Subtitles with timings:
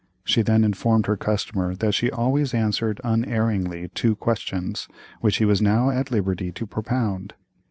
[0.23, 4.87] She then informed her customer that she always answered unerringly two questions,
[5.19, 7.35] which he was now at liberty to propound.